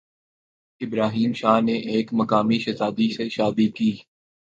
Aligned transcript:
ابراہیم 0.81 1.31
شاہ 1.33 1.59
نے 1.61 1.75
ایک 1.91 2.07
مقامی 2.13 2.59
شہزادی 2.59 3.09
سے 3.15 3.29
شادی 3.29 3.67
کی 3.71 3.91